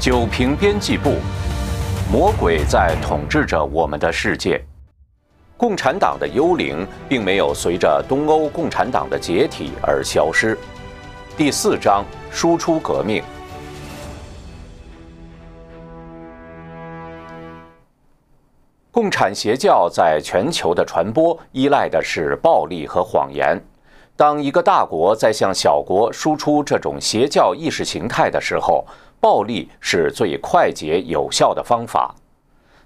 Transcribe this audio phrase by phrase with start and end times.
[0.00, 1.16] 九平编辑部，
[2.10, 4.58] 魔鬼在统治着我们的世界。
[5.58, 10.56] 共产党的幽灵并没有随着东欧共产党的解体而消失。
[11.36, 13.22] 第四章：输出革命。
[18.90, 23.62] 共产邪教在全球的传播依赖的是暴力和谎言。
[24.16, 28.86] 当一个大国在向小国输出这种邪教意识形态的时候，
[29.20, 32.14] 暴力是最快捷有效的方法。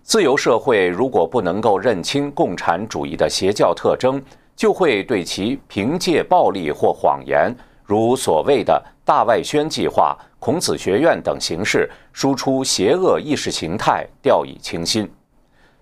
[0.02, 4.22] 自由社会如果不能够认清共产主义的邪教特征，
[4.54, 15.10] 就会对其凭借暴力或谎言，如所谓的大外宣计划、孔子学院等形式输出邪恶意识形态掉以轻心。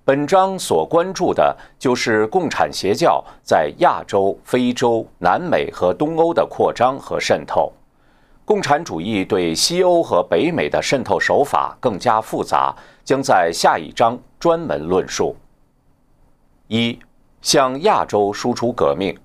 [0.04, 7.72] 本章所关注的就是共产邪教在亚洲、非洲、南美和东欧的扩张和渗透。
[8.44, 12.74] 共产主义对西欧和北美的渗透手法更加复杂，
[13.04, 15.36] 将在下一章专门论述。
[16.68, 16.98] 一、
[17.40, 19.16] 向亚洲输出革命。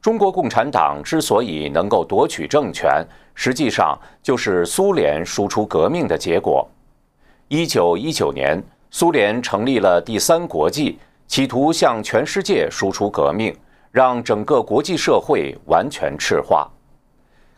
[0.00, 6.68] 中国共产党之所以能够夺取政权，实际上就是苏联输出革命的结果。
[7.48, 8.62] 一九一九年。
[8.88, 13.54] 苏联成立了第三国际，企图向全世界输出革命，
[13.90, 16.70] 让整个国际社会完全赤化。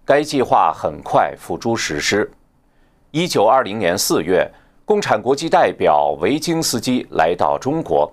[0.09, 2.31] 该计划很快付诸实施。
[3.11, 4.51] 一九二零年四月，
[4.87, 8.11] 共产国际代表维京斯基来到中国。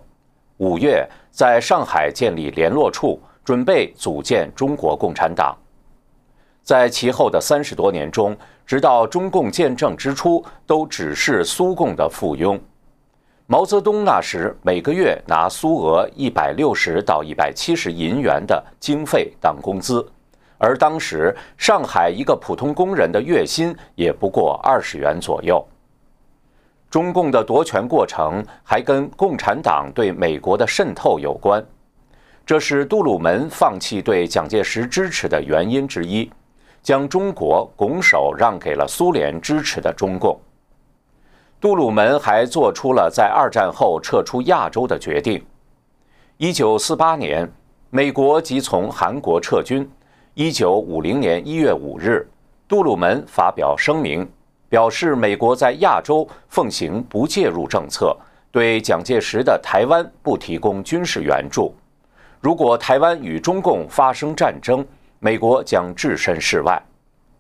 [0.58, 5.58] 五月，在上海建立联络处，准备组建中国共产党。
[6.64, 12.60] 在其后的三十多年中，直到中共建政之初，都只是苏共的附庸。
[13.48, 20.06] 毛泽东那时每个月拿苏俄一百六十到一百七十银元的经费当工资，
[20.58, 25.66] 而当时上海一个普通工人的月薪也不过二十元左右。
[26.90, 31.62] 中共的夺权过程还跟共产党对美国的渗透有关，
[32.46, 36.32] 这是杜鲁门放弃对蒋介石支持的原因之一，
[36.82, 40.40] 将中国拱手让给了苏联支持的中共。
[41.60, 45.44] 杜鲁门还做出了在二战后撤出亚洲的决定。
[46.38, 47.52] 一九四八年，
[47.90, 49.90] 美国即从韩国撤军。
[50.38, 52.28] 一九五零年一月五日，
[52.68, 54.30] 杜鲁门发表声明，
[54.68, 58.14] 表示美国在亚洲奉行不介入政策，
[58.52, 61.74] 对蒋介石的台湾不提供军事援助。
[62.42, 64.86] 如果台湾与中共发生战争，
[65.20, 66.82] 美国将置身事外。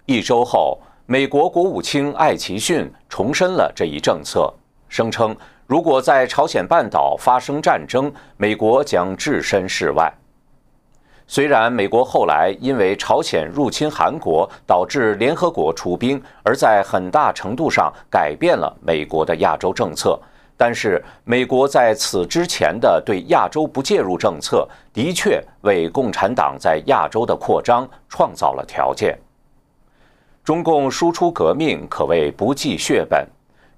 [0.06, 0.79] 一周后。
[1.07, 4.51] 美国国务卿艾奇逊重申了这一政策，
[4.89, 10.12] 声称如果在朝鲜半岛发生战争，美国将置身事外。
[11.28, 20.19] 虽然美国后来因为朝鲜入侵韩国导致联合国出兵，而在很大程度上改变了美国的亚洲政策，
[20.56, 29.18] 但是美国在此之前的对亚洲不介入政策，的确为共产党在亚洲的扩张创造了条件。
[30.44, 33.28] 中共输出革命可谓不计血本，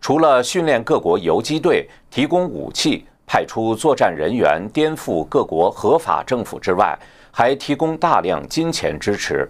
[0.01, 6.97] 除了训练各国游击队、提供武器、派出作战人员颠覆各国合法政府之外，
[7.37, 9.47] 还提供大量金钱支持。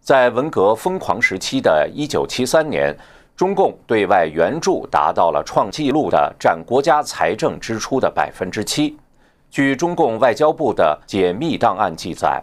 [0.00, 2.92] 在文革疯狂时期的一九七三年，
[3.36, 8.96] 中共对外援助达到了创纪录的占国家财政支出的百分之七。
[9.48, 12.42] 据中共外交部的解密档案记载，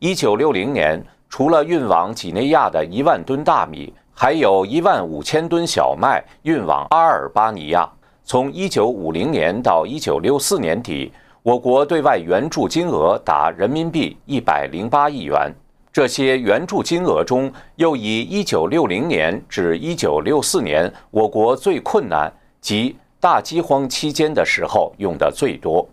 [0.00, 1.02] 一九六零年。
[1.30, 7.90] 除了运往几内亚的一万吨大米，还有一万五千吨小麦运往阿尔巴尼亚。
[8.22, 11.10] 从一九五零年到一九六四年底，
[11.44, 15.52] 我国对外援助金额达人民币一百零八亿元。
[15.92, 22.32] 这些援助金额中，又以一九六零年至一九六四年我国最困难
[22.62, 25.86] 及大饥荒期间的时候用的最多。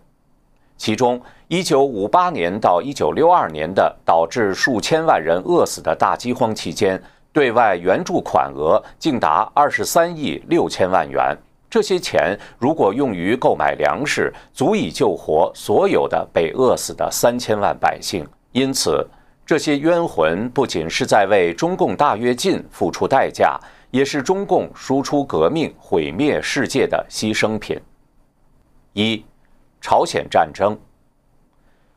[0.78, 6.98] 其中，一九五八年到一九六二年的导致数千万人饿死的大饥荒期间，
[7.30, 11.36] 对外援助款额竟达二十三亿六千万元。
[11.72, 18.28] 这些钱如果用于购买粮食，足以救活所有的被饿死的三千万百姓。
[18.52, 19.02] 因此，
[19.46, 23.58] 这些冤魂不仅是在为中共大跃进付出代价，
[23.90, 27.80] 也是中共输出革命、毁灭世界的牺牲品。
[28.92, 29.24] 一，
[29.80, 30.78] 朝鲜战争。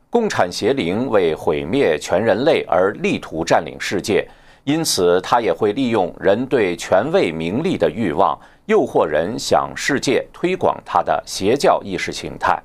[0.08, 4.26] 共产邪灵为毁灭全人类而力图占领世界，
[4.64, 12.60] 因此他也会利用人对权位名利的欲望，诱惑人向世界推广他的邪教意识形态。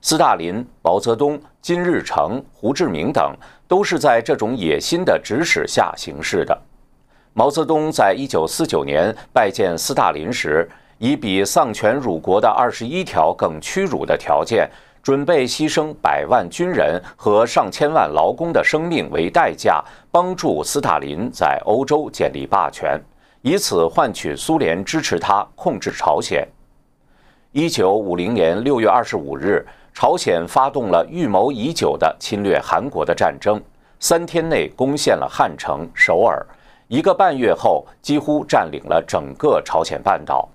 [0.00, 3.34] 斯大林、毛泽东、金日成、胡志明等
[3.68, 6.60] 都是在这种野心的指使下行事的。
[7.34, 10.68] 毛泽东在一九四九年拜见斯大林时，
[10.98, 14.68] 以比丧权辱国的二十一条更屈辱的条件，
[15.02, 23.00] 准备牺牲百万军人和上千万劳工的生命为代价，帮助斯大林在欧洲建立霸权，
[23.42, 26.46] 以此换取苏联支持他控制朝鲜。
[27.50, 33.60] 一九五零年六月二十五日，朝鲜发动了预谋已久的侵略韩国的战争，
[33.98, 36.46] 三天内攻陷了汉城、首尔，
[36.86, 40.48] 一个半月后几乎占领了整个朝鲜半岛。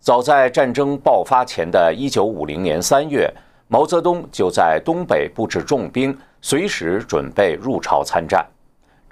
[0.00, 3.30] 早在战争爆发前的一九五零年三月，
[3.68, 8.44] 毛泽东就在东北布置重兵，随时准备入朝参战。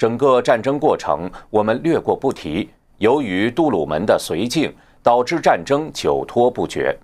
[0.00, 2.70] 整个战争过程我们略过不提。
[2.96, 6.96] 由于杜鲁门的绥靖，导致战争久拖不决。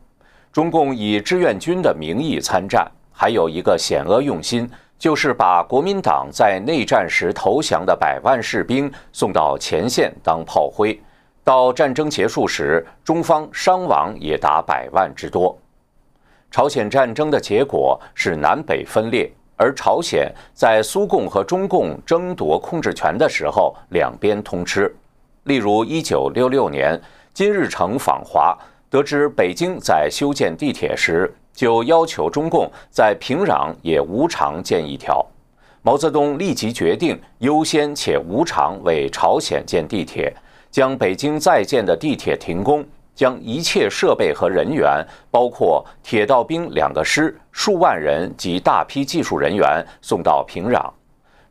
[0.50, 4.66] 中共以志愿军的名义参战，还有一个险恶用心，
[4.98, 10.98] 就是把国民党在内战时投降的百万士兵送到前线当炮灰。
[11.44, 15.54] 到战争结束时，中方伤亡也达百万之多。
[16.50, 24.94] 朝鲜战争的结果是南北分裂，而朝鲜在苏共和中共争夺控制权的时候，两边通吃。
[25.44, 27.00] 例如，一九六六年，
[27.32, 28.56] 金日成访华，
[28.90, 35.24] 得知北京在修建地铁时，就要求中共在平壤也无偿建一条。
[35.82, 40.34] 毛泽东立即决定优先且无偿为朝鲜建地铁。
[40.68, 42.84] 将北京在建的地铁停工，
[43.16, 50.88] 将一切设备和人员，包括铁道兵两个师、数万人及大批技术人员送到平壤。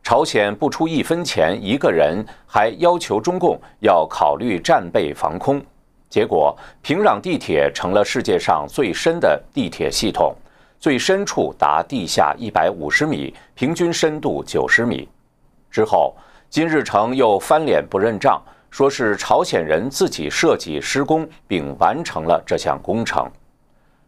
[0.03, 5.59] 朝鲜不出一分钱一个人，还要求中共要考虑战备防空。
[6.07, 10.35] 结果，平壤地铁成了世界上最深的地铁系统，
[10.79, 15.09] 最深处达地下一百五十米，平均深度九十米。
[15.71, 16.15] 之后，
[16.47, 18.39] 金日成又翻脸不认账。
[18.75, 23.25] 说是朝鲜人自己设计施工并完成了这项工程，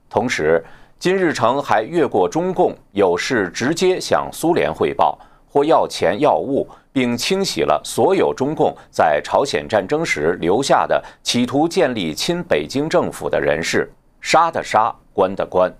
[0.10, 0.62] 同时
[1.00, 5.18] 金日成还越过中共，有事直接向苏联汇报
[5.48, 15.74] 或要钱要物，并清洗了所有中共在朝鲜战争时留下的企图建立亲北京政府的人士，杀的杀，关的关。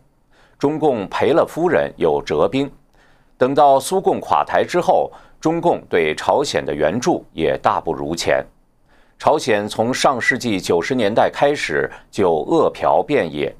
[0.58, 2.72] 中共赔了夫人又折兵，
[3.38, 5.12] 等到苏共垮台之后，
[5.42, 8.42] 中共对朝鲜的援助也大不如前。
[9.20, 13.54] 朝鲜从上世纪九十年代开始就饿殍遍野。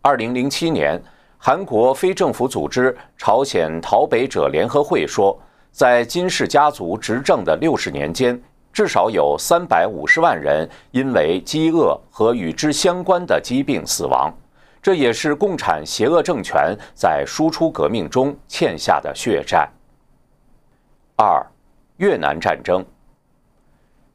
[0.00, 1.00] 二零零七年，
[1.36, 5.38] 韩国非政府组织朝鲜逃北者联合会说，
[5.70, 8.40] 在金氏家族执政的六十年间，
[8.72, 14.32] 至少有三百五十万人因为饥饿和与之相关的疾病死亡。
[14.80, 19.68] 这也是共产邪恶政权在输出革命中欠下的血债。
[21.16, 21.46] 二，
[21.98, 22.84] 越南战争。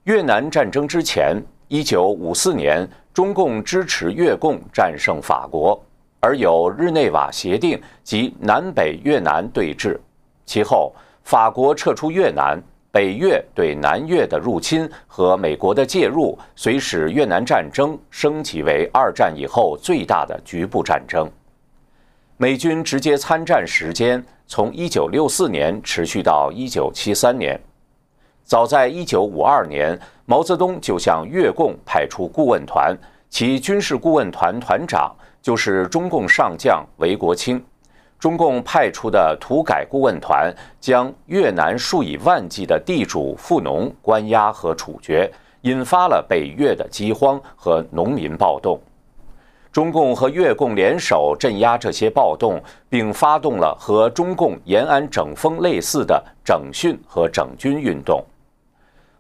[0.08, 1.36] 越南战争之前，
[1.68, 5.78] 一九五四年，中共支持越共战胜法国，
[6.22, 10.00] 而有日内瓦协定及南北越南对峙。
[10.46, 12.58] 其后，法国撤出越南，
[12.90, 21.30] 北越对南越的入侵和美国的介入，遂使越南战争升级为二战以后最大的局部战争。
[22.38, 27.60] 美军直接参战时间从一九六四年持续到一九七三年。
[28.48, 32.98] 早在一九五二年，毛泽东就向越共派出顾问团，
[33.30, 37.62] 其军事顾问团团长就是中共上将韦国清。
[38.18, 45.30] 中共派出的土改顾问团将越南数以万计的地主富农关押和处决，
[45.64, 48.80] 引发了北越的饥荒和农民暴动。
[49.74, 58.24] 中共和越共联手镇压这些暴动，并发动了和中共延安整风类似的整训和整军运动。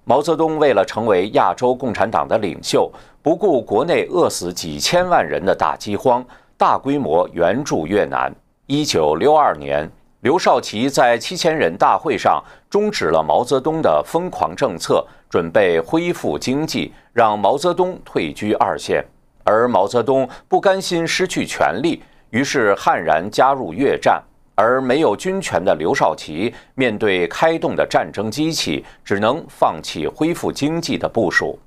[0.10, 2.90] 毛泽东为了成为亚洲共产党的领袖，
[3.22, 6.24] 不顾国内饿死几千万人的大饥荒，
[6.56, 8.34] 大规模援助越南。
[8.68, 19.04] 一九六二年，刘少奇在七千人大会上终止了毛泽东的疯狂政策，准备恢复经济，让毛泽东退居二线。
[19.44, 24.24] 而毛泽东不甘心失去权力，于是悍然加入越战。
[24.58, 31.60] 而没有军权的刘少奇，面对开动的战争机器，只能放弃恢复经济的部署。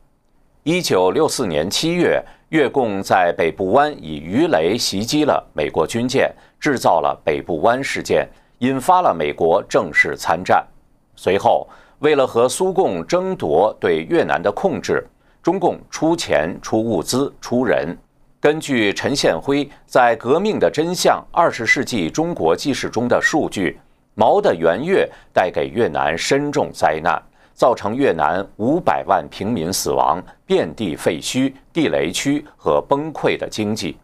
[0.65, 8.29] 一九六四年七月，越共在北部湾以鱼雷袭击了美国军舰，制造了北部湾事件，
[8.59, 10.67] 引发了美国正式参战。
[11.15, 11.69] 随后，
[12.01, 15.07] 为了和苏共争夺对越南的控制，
[15.41, 17.97] 中共出钱、出物资、出人。
[18.41, 23.79] 根据陈宪辉在《革命的真相：二十世纪中国纪事》中的数据，
[24.15, 33.99] 毛的援越带给越南深重灾难，造成越南五百万平民死亡、遍地废墟、地雷区和崩溃的经济。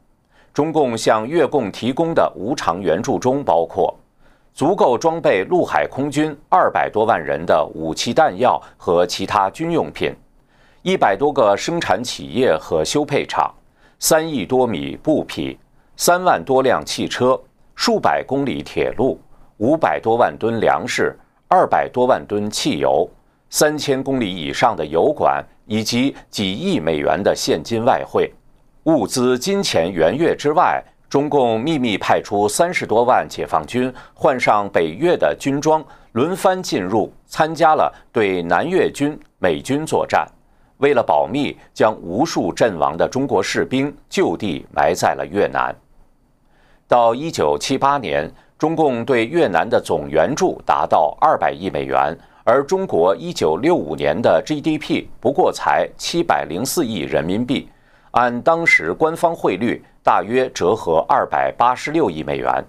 [0.52, 3.94] 中共向越共提供的无偿援助中包括
[4.52, 10.14] 足够装备陆海空军二百多万人的武器弹药和其他军用品，
[10.82, 13.50] 一百多个生产企业和修配厂，
[13.98, 15.58] 三亿多米布匹，
[15.96, 17.40] 三万多辆汽车，
[17.74, 19.18] 数百公里铁路，
[19.56, 23.08] 五百多万吨粮食，二百多万吨汽油，
[23.48, 28.30] 三千公里以上的油管，以及几亿美元的现金外汇。
[28.84, 40.28] 物资、金钱援越之外，中共秘密派出三十多万解放军，换上北越的军装，轮番进入，参加了对南越军、美军作战。
[40.78, 45.74] 为了保密，将无数阵亡的中国士兵就地埋在了越南。
[46.88, 57.68] 到一九七八年，中共对越南的总援助达到二百亿美元，而中国一九六五年的 GDP 不过才七百零四亿人民币。
[58.12, 62.64] 按当时官方汇率，大约折合二百八十六亿美元。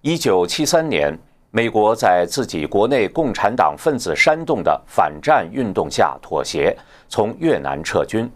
[0.00, 1.16] 一九七三年，
[1.50, 6.76] 美国在自己国内共产党分子煽动的反战运动下妥协，
[7.08, 8.30] 从越南撤军。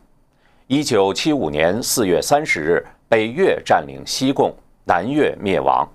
[0.66, 5.88] 一九七五年四月三十日，北越占领西贡，南越灭亡。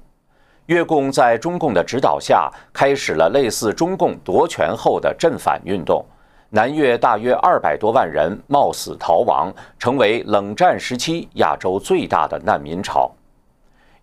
[0.65, 6.03] 越共在中共的指导下，开始了类似中共夺权后的镇反运动。
[6.49, 13.11] 南越大约二百多万人冒死逃亡，成为冷战时期亚洲最大的难民潮。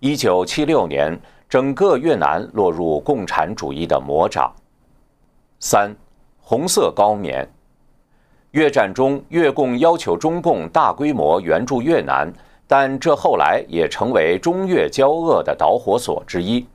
[0.00, 4.52] 一九七六年，整个越南落入共产主义的魔掌。
[5.60, 5.94] 三，
[6.40, 7.48] 红色高棉。
[8.52, 12.32] 越战中，越共要求中共大规模援助越南，
[12.66, 16.66] 但这后来也成为中越交恶的导火索之一。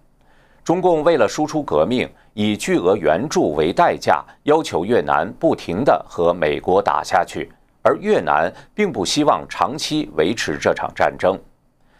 [0.63, 2.07] 中共为了输出革命。
[2.39, 11.35] 以巨额援助为代价，要求越南不停地和美国打下去，而越南并不希望长期维持这场战争。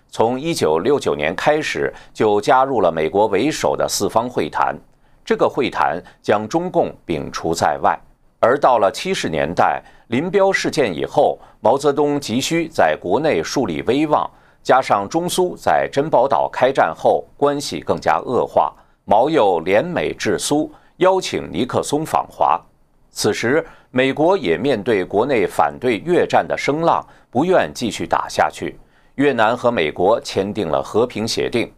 [0.10, 4.78] 从1969年开始，就加入了美国为首的四方会谈，
[5.26, 8.00] 这个会谈将中共摒除在外。
[8.40, 14.30] 而到了70年代，林彪事件以后，毛泽东急需在国内树立威望，
[14.62, 18.72] 加上中苏在珍宝岛开战后关系更加恶化。
[19.06, 22.62] 毛又联美致苏，邀请尼克松访华。
[23.10, 28.78] 此时，美国也面对国内反对越战的声浪，不愿继续打下去。
[29.16, 31.72] 越南和美国签订了和平协定，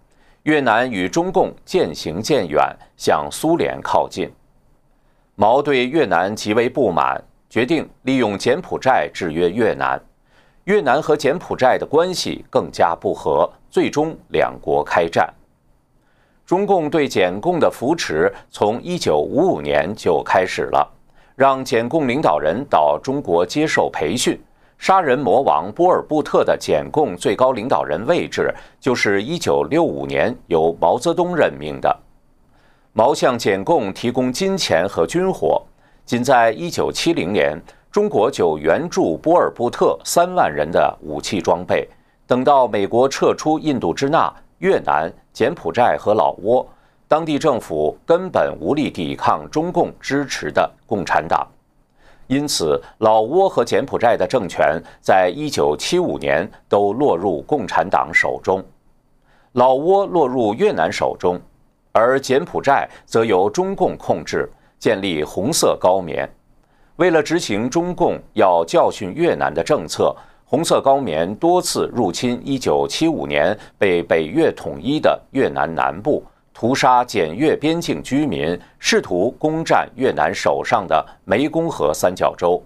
[0.43, 4.29] 越南与中共渐行渐远，向苏联靠近。
[5.41, 9.97] 毛对越南极为不满，决定利用柬埔寨制约越南。
[10.65, 15.33] 越南和柬埔寨的关系更加不和，最终两国开战。
[16.45, 20.85] 中共对柬共的扶持从一九五五年就开始了，
[21.37, 24.37] 让柬共领导人到中国接受培训。
[24.77, 31.97] 杀人魔王波尔布特的柬共最高领导人位置就是一九六五年由毛泽东任命的。
[32.93, 35.61] 毛向柬共提供金钱和军火，
[36.05, 37.57] 仅在一九七零年，
[37.91, 41.87] 中国就援助波尔布特三万人的武器装备。
[42.27, 44.33] 等到美国撤出印度支那。
[44.59, 46.65] 越南、柬埔寨和老挝，
[47.07, 51.47] 当地政府根本无力抵抗中共支持的共产党，
[52.27, 58.61] 因此老挝和柬埔寨的政权在一九七五年都落入共产党手中，
[59.53, 61.39] 老挝落入越南手中，
[61.91, 66.29] 而柬埔寨则由中共控制，建立红色高棉。
[66.97, 70.15] 为了执行中共要教训越南的政策。
[70.51, 76.23] 红色高棉多次入侵1975年被北越统一的越南南部，
[76.55, 82.59] 屠杀检越边境居民，试图攻占越南手上的湄公河三角洲。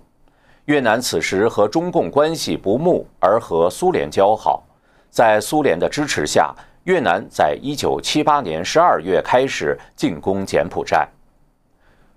[0.63, 4.63] 越南此时和中共关系不睦，而和苏联交好。
[5.09, 11.07] 在苏联的支持下，越南在1978年12月开始进攻柬埔寨。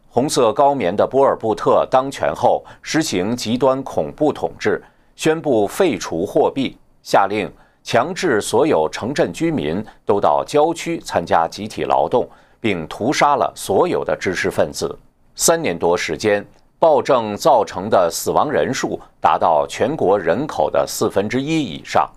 [0.09, 4.83] 红色高棉的波尔布特当权后，实行极端恐怖统治。
[5.15, 7.51] 宣布废除货币，下令
[7.83, 12.29] 强制所有城镇居民都到郊区参加集体劳动，
[12.61, 14.99] 并屠杀了所有的知识分子。
[15.35, 16.45] 三年多时间，
[16.79, 22.11] 暴政造成的死亡人数达到全国人口的四分之一以上。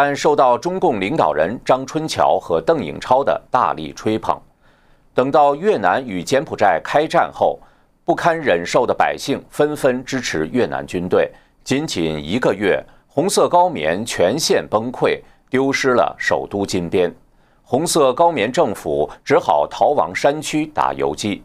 [0.00, 4.40] 但受到中共领导人张春桥和邓颖超的大力吹捧，
[5.12, 7.58] 等到越南与柬埔寨开战后，
[8.04, 11.28] 不堪忍受的百姓纷纷支持越南军队。
[11.64, 17.12] 仅仅一个月，红色高棉全线崩溃，丢失了首都金边。
[17.64, 21.42] 红色高棉政府只好逃亡山区打游击。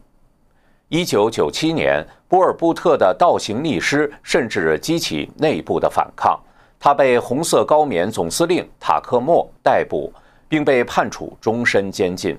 [0.90, 6.40] 一九九七年，波尔布特的倒行逆施甚至激起内部的反抗，
[6.86, 10.12] 他被红色高棉总司令塔克莫逮捕，
[10.50, 12.38] 并被判处终身监禁，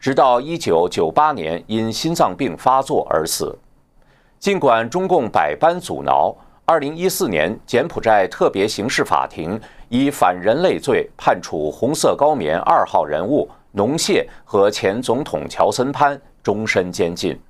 [0.00, 3.56] 直到一九九八年因心脏病发作而死。
[4.40, 9.56] 尽管中共百般阻挠，二零一四年柬埔寨特别刑事法庭
[9.88, 17.40] 以反人类罪判处红色高棉二号人物农谢和前总统乔森潘终身监禁。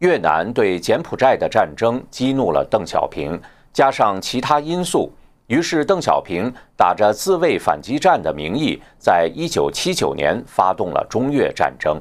[0.00, 3.40] 越南对柬埔寨的战争激怒了邓小平，
[3.72, 5.10] 加上其他因素，
[5.48, 12.00] 于是邓小平打着自卫反击战的名义，在一九七九年发动了中越战争。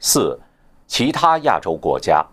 [0.00, 0.38] 四，
[0.86, 2.24] 其他亚洲国家，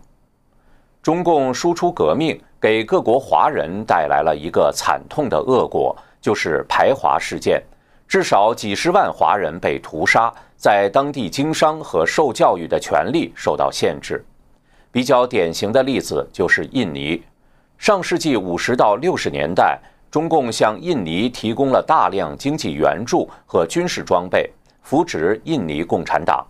[1.02, 7.62] 中共输出革命，给各国华人带来了一个惨痛的恶果，就是排华事件，
[8.08, 10.32] 至少几十万华人被屠杀。
[10.56, 14.24] 在当地经商和受教育的权利受到限制。
[14.90, 17.22] 比较典型的例子就是印尼。
[17.78, 19.78] 上世纪五十到六十年代，
[20.10, 24.50] 中共向印尼提供了大量经济援助和军事装备，
[24.82, 26.44] 扶植印尼共产党。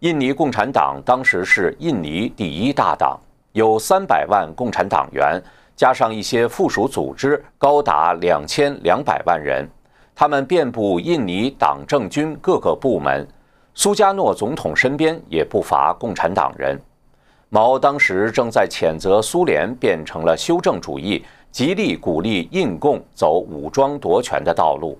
[0.00, 3.18] 印尼共产党当时是印尼第一大党，
[3.52, 5.42] 有三百万共产党员，
[5.74, 9.68] 加上一些附属组织，高达两千两百万人。
[10.14, 13.26] 他们遍布印尼党政军各个部门。
[13.74, 16.80] 苏加诺总统身边也不乏共产党人。
[17.50, 24.98] 毛当时正在谴责苏联变成了修正主义，极力鼓励印共走武装夺权的道路。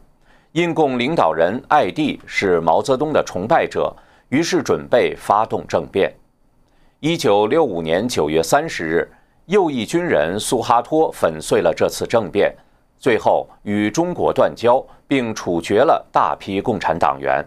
[0.53, 3.95] 印共领导人艾蒂是毛泽东的崇拜者，
[4.31, 6.11] 于是准备发动政变。
[7.01, 9.09] 一九六五年九月三十日，
[9.45, 12.53] 右翼军人苏哈托粉碎了这次政变，
[12.99, 17.45] 最后与中国断交，并处决了大批共产党员。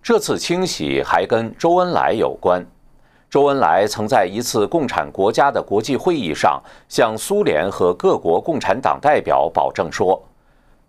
[0.00, 2.64] 这次清洗还跟周恩来有关。
[3.34, 10.22] 周恩来曾在一次共产国家的国际会议上，向苏联和各国共产党代表保证说：“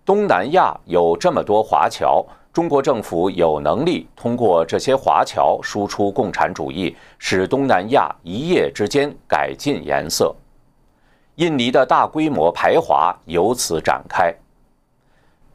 [0.05, 10.31] 东南亚有这么多华侨，中国政府有能力通过这些华侨输出共产主义，使东南亚一夜之间改进颜色。”
[11.37, 14.31] 印尼的大规模排华由此展开，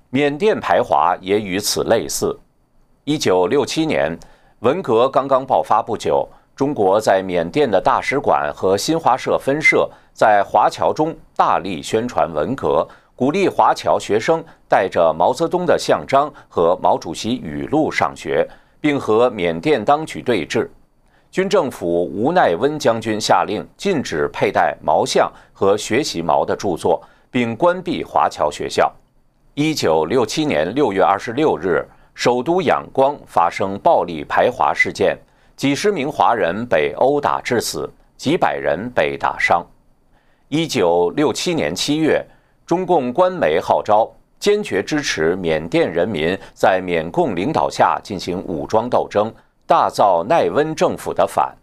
[0.09, 2.37] 缅甸排华也与此类似。
[3.05, 4.19] 一九六七年，
[4.59, 6.29] 文革刚刚爆发不久，
[6.61, 18.47] 中国在缅甸的大使馆和新华社分社在华侨中大力宣传文革，鼓励华侨学生带着毛泽东的像章和毛主席语录上学，
[18.79, 20.69] 并和缅甸当局对峙。
[21.31, 28.93] 军政府吴奈温将军下令禁止佩戴毛像和学习毛的著作，并关闭华侨学校。
[29.55, 31.83] 一九六七年六月二十六日。
[32.13, 35.17] 首都仰光发生暴力排华事件，
[35.61, 39.63] 几十名华人被殴打致死，几百人被打伤。
[40.49, 42.25] 一九六七年七月，
[42.65, 49.31] 中共官媒号召坚决支持缅甸人民在缅共领导下进行武装斗争，
[49.67, 51.55] 大造奈温政府的反。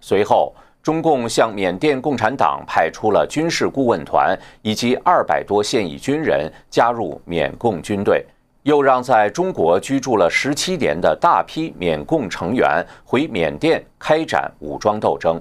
[0.00, 8.24] 随后，中共向缅甸共产党派出了军事顾问团以及二百多现役军人加入缅共军队。
[8.62, 15.40] 又让在中国居住了十七年的大批缅共成员回缅甸开展武装斗争。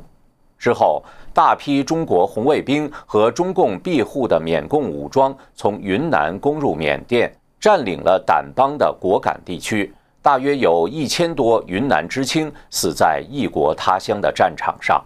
[0.57, 1.03] 之后，
[1.33, 9.93] 大批中国红卫兵和中共庇护的缅共武装从云南攻入缅甸，占领了掸邦的果敢地区。
[10.21, 15.01] 大约有一千多云南知青死在异国他乡的战场上。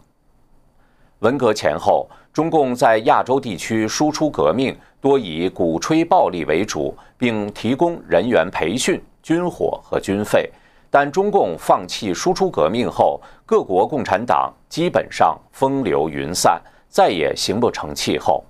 [1.24, 4.78] 文革前后，中共在亚洲地区输出革命。
[5.00, 10.50] 多以鼓吹暴力为主，并提供人员培训、军火和军费。
[10.90, 18.44] 但中共放弃输出革命后，各国共产党基本上风流云散，再也形不成气候。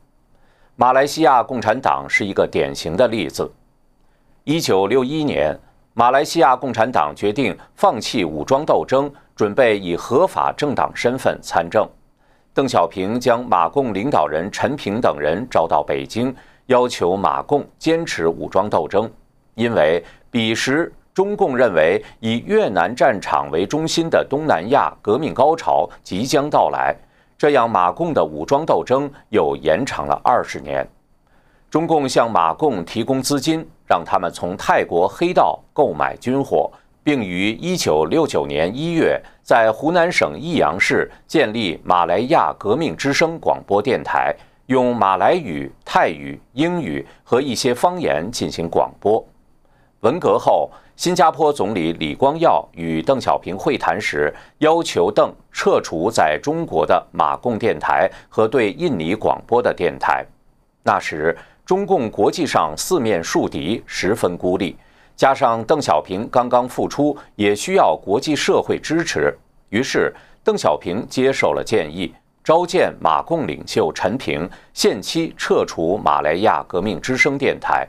[0.75, 3.51] 马来西亚共产党是一个典型的例子。
[4.43, 5.57] 一九六一年，
[5.95, 11.87] 马来西亚共产党决定放弃武装斗争，准备以合法政党身份参政。
[12.53, 16.33] 邓小平将马共领导人陈平等人招到北京，
[16.67, 19.09] 要求马共坚持武装斗争，
[19.55, 26.95] 因为彼时中共认为以越南战场为中心的东南亚革命高潮即将到来，
[27.35, 30.87] 这样马共的武装斗争又延长了二十年。
[31.71, 36.71] 中共向马共提供资金，让他们从泰国黑道购买军火。
[37.03, 44.33] 并于一九六九年一月在湖南省益阳市建立马来亚革命之声广播电台，
[44.67, 49.23] 用马来语、泰语、英语和一些方言进行广播。
[49.99, 60.25] 文革后，新加坡总理李光耀与邓小平会谈时，要求邓撤除在中国的马共电台和对印尼广播的电台。
[60.83, 64.75] 那时，中共国际上四面树敌，十分孤立，
[65.15, 69.33] 加上邓小平刚刚复出，也需要国际社会支持。
[69.69, 72.13] 于是，邓小平接受了建议。
[72.43, 77.87] 召见马共领袖陈平，限期撤除马来亚革命之声电台。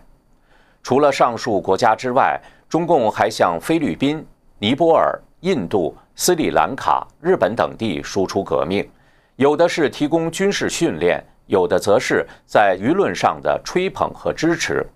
[0.81, 4.25] 除了上述国家之外，中共还向菲律宾、
[4.61, 8.89] 尼泊尔、印度、斯里兰卡、日本等地输出革命，
[9.35, 14.87] 有的是提供军事训练，有的则是在舆论上的吹捧和支持。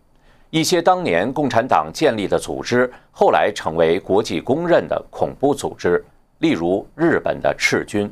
[0.50, 6.02] 一些当年共产党建立的组织，后来成为国际公认的恐怖组织，
[6.38, 8.11] 例如日本的赤军。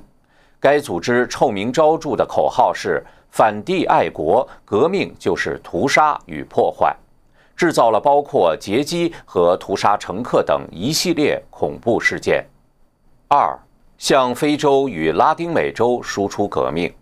[0.60, 6.94] 该组织臭名昭著的口号是“反帝爱国，革命就是屠杀与破坏”，
[7.56, 12.44] 制造了包括劫机和屠杀乘客等一系列恐怖事件。
[13.28, 13.58] 二，
[13.96, 16.92] 向非洲与拉丁美洲输出革命。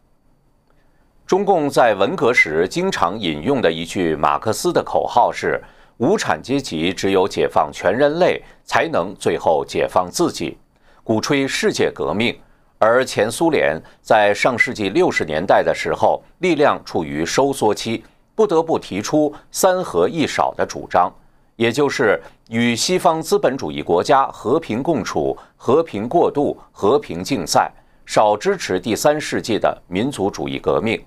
[1.34, 5.60] 中共在文革时经常引用的一句马克思的口号是
[5.98, 10.56] ：“无产阶级只有解放全人类，才能最后解放自己”，
[11.02, 12.38] 鼓吹世界革命。
[12.78, 18.04] 而前苏联在上世纪六十年代的时候，力量处于收缩期，
[18.36, 21.12] 不得不提出“三合一少”的主张，
[21.56, 27.72] 也就是与西方资本主义国家和平共处、和平过渡、和平竞赛，
[28.06, 31.04] 少支持第三世界的民族主义革命。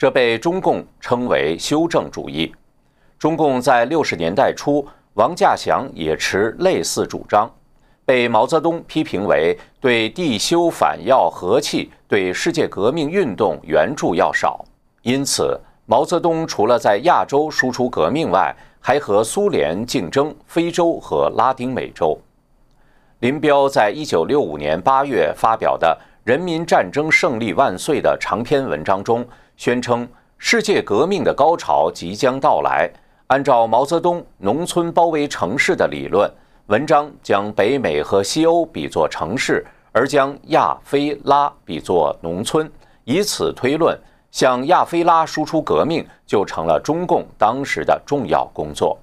[0.00, 2.50] 这被中共称为修正主义。
[3.18, 4.82] 中共在六十年代初，
[5.12, 7.52] 王稼祥也持类似主张。
[8.06, 14.64] 被毛泽东批评为对地修反要和气，对世界革命运动援助要少，
[15.02, 22.18] 因此毛泽东除了在亚洲输出革命外，还和苏联竞争非洲和拉丁美洲。
[23.18, 25.94] 林彪在一九六五年八月发表的
[26.26, 29.22] 《人民战争胜利万岁》的长篇文章中，
[29.60, 32.90] 宣称世界革命的高潮即将到来。
[33.26, 36.32] 按照毛泽东“农村包围城市”的理论。
[36.68, 42.72] 文章将北美和西欧比作城市，而将亚非拉比作农村，
[43.04, 43.94] 以此推论，
[44.30, 48.98] 向亚非拉输出革命就成了中共当时的重要工作。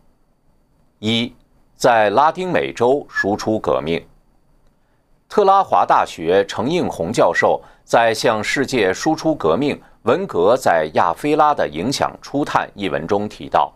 [0.98, 1.32] 一，
[1.76, 4.04] 在拉丁美洲输出革命。
[5.30, 13.74] 特拉华大学程应红教授在《向世界输出革命：文革在亚非拉的影响初探》一文中提到，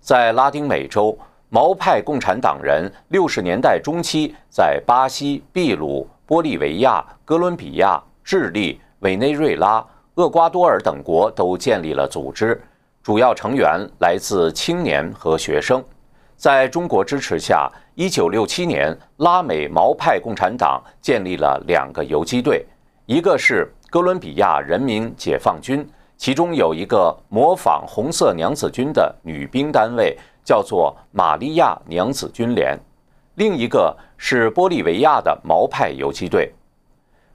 [0.00, 1.16] 在拉丁美洲。
[1.54, 12.58] 毛派共产党人六十年代中期在巴西、秘鲁、玻利维亚、哥伦比亚、智利、委内瑞拉、厄瓜多尔等国都建立了组织，
[13.02, 15.84] 主要成员来自青年和学生。
[16.34, 22.64] 在中国支持下，一九六七年，拉美毛派共产党建立了两个游击队，
[23.04, 30.16] 一个是哥伦比亚人民解放军，其中有一个模仿红色娘子军的女兵单位。
[30.44, 32.76] 叫做玛利亚娘子军连，
[33.36, 36.52] 另一个是玻利维亚的毛派游击队。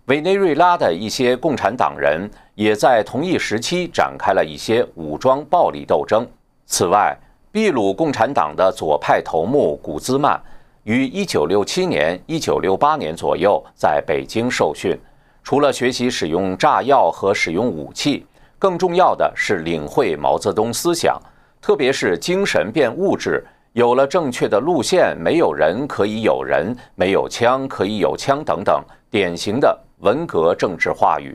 [0.08, 6.28] 委内瑞拉的一些共产党人也在同一时期展开了一些武装暴力斗争。
[6.66, 7.18] 此外，
[7.54, 10.38] 秘鲁共产党的左派头目古兹曼
[10.84, 15.00] 于1967年、1968年左右在北京受训，
[15.48, 18.26] 除了学习使用炸药和使用武器，
[18.60, 21.18] 更重要的是领会毛泽东思想。
[21.62, 31.34] 特别是精神变物质，有了正确的路线，没有人可以有人，没有枪可以有枪等等，典型的文革政治话语。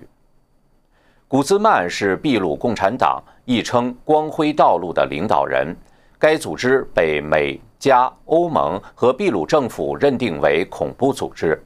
[1.27, 5.75] 古兹曼是秘鲁共产党，亦称光辉道路的领导人。
[6.18, 11.59] 该组织被美加欧盟和秘鲁政府认定为恐怖组织。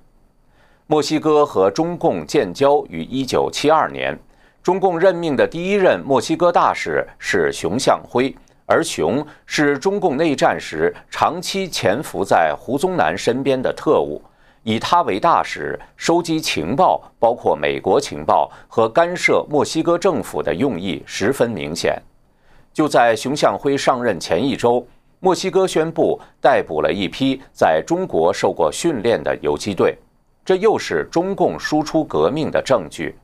[0.89, 4.17] 墨西哥和中共建交于1972年，
[4.63, 8.33] 中共任命的第一任墨西哥大使是熊向晖。
[8.67, 14.23] 而熊是中共内战时长期潜伏在胡宗南身边的特务，
[14.63, 22.01] 以他为大使收集情报，包括美国情报和干涉墨西哥政府的用意十分明显。
[22.73, 24.87] 就在熊向晖上任前一周，
[25.19, 29.97] 墨西哥宣布逮捕了一批在中国受过训练的游击队，
[30.47, 33.19] 这又是中共输出革命的证据。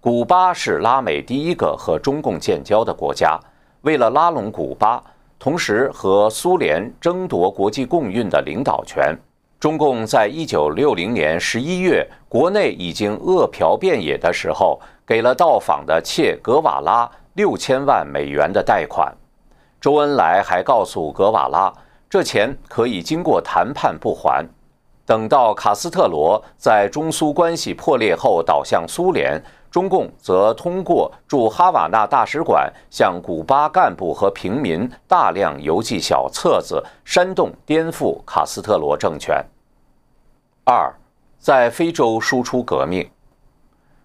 [0.00, 3.38] 古巴是拉美第一个和中共建交的国家。
[3.82, 5.00] 为了拉拢古巴，
[5.38, 9.16] 同时和苏联争夺国际共运的领导权，
[9.60, 19.14] 中共在一九六零年十一月，国内已经饿殍遍野的时候，给了到访的切格瓦拉六千万美元的贷款。
[19.80, 21.72] 周恩来还告诉格瓦拉，
[22.10, 24.44] 这钱可以经过谈判不还。
[25.04, 39.44] 等到卡斯特罗在中苏关系破裂后倒向苏联，中共则通过驻哈瓦那大使馆向古巴干部和平民大量邮寄小册子，煽动颠覆卡斯特罗政权。
[40.64, 40.94] 二，
[41.38, 43.10] 在非洲输出革命。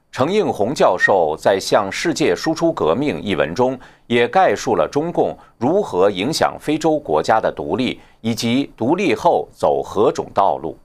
[0.09, 10.75] 程应红教授在《向世界输出革命》一文中，也概述了中共如何影响非洲国家的独立，以及独立后走何种道路。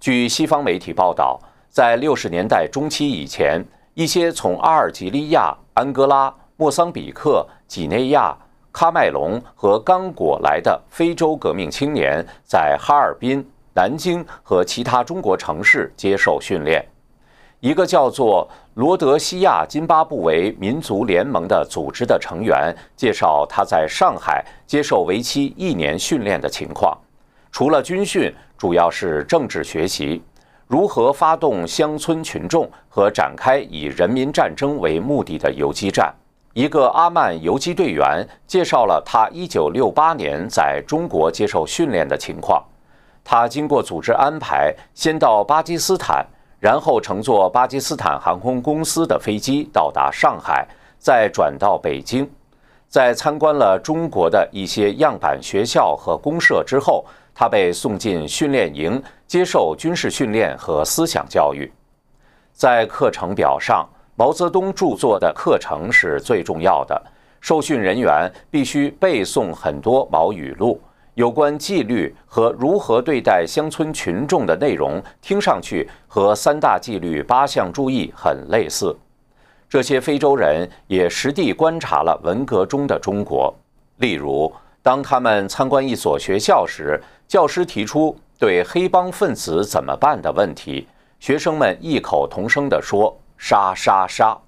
[0.00, 8.36] 据西方媒体报道，在六十年代中期以前，一些从阿尔及利亚、安哥拉、莫桑比克、几内亚、
[8.72, 16.86] 喀麦隆和刚果来的非洲革命青年，在哈尔滨、南京和其他中国城市接受训练。
[17.58, 26.96] 一个叫做罗德西亚津巴布韦民族联盟的组织的成员介绍，他在上海接受为期一年训练的情况。
[27.50, 30.22] 除了军训，主要是政治学习，
[30.66, 36.14] 如何发动乡村群众和展开以人民战争为目的的游击战。
[36.54, 42.62] 一个阿曼游击队员介绍了他1968年在中国接受训练的情况。
[43.22, 46.26] 他经过组织安排，先到巴基斯坦。
[46.60, 50.66] 然后乘坐巴基斯坦航空公司的飞机到达上海，
[50.98, 52.28] 再转到北京。
[52.88, 57.04] 在参观了中国的一些样板学校和公社之后，
[57.40, 61.70] 他被送进训练营，接受军事训练和思想教育。
[62.52, 67.00] 在课程表上，毛泽东著作的课程是最重要的。
[67.40, 70.80] 受训人员必须背诵很多毛语录。
[71.14, 78.92] 有关纪律和如何对待乡村群众的内容，听上去和三大纪律八项注意很类似。
[79.68, 83.54] 这些非洲人也实地观察了文革中的中国。
[83.98, 90.86] 例如，当他们参观一所学校时，教师提出对黑帮分子怎么办的问题，
[91.20, 94.38] 学生们异口同声地说：“杀杀杀！”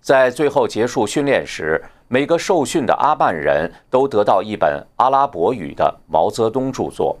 [0.00, 1.82] 在最后结束训练时。
[2.10, 7.14] 每个受训的阿曼人都得到一本阿拉伯语的毛泽东著作。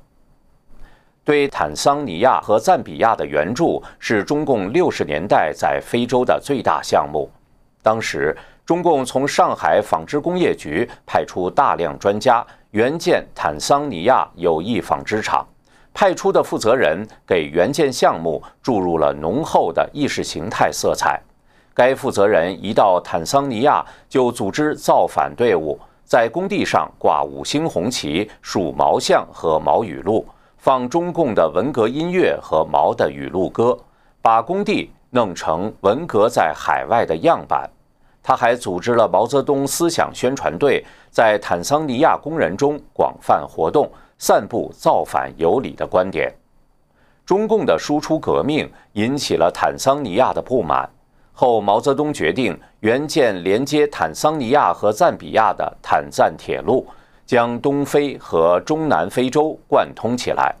[1.22, 7.30] 对坦桑尼亚和赞比亚的援助是中共六十年代在非洲的最大项目。
[7.82, 8.34] 当时，
[8.68, 15.42] 中共从上海纺织工业局派出大量专家援建坦桑尼亚友谊纺织厂，
[15.94, 21.18] 派出的负责人给援建项目注入了浓厚的意识形态色彩。
[21.72, 30.28] 该负责人一到坦桑尼亚，就组织造反队伍，在工地上挂五星红旗、数毛像和毛语录，
[30.58, 33.78] 放中共的文革音乐和毛的语录歌，
[34.20, 37.66] 把工地弄成文革在海外的样板。
[38.22, 46.32] 他还组织了毛泽东思想宣传队，在坦桑尼亚工人中广泛活动，散布造反有理的观点。
[47.24, 50.88] 中共的输出革命引起了坦桑尼亚的不满。
[51.32, 56.86] 后，毛泽东决定援建连接坦桑尼亚和赞比亚的坦赞铁路，
[57.24, 60.54] 将东非和中南非洲贯通起来。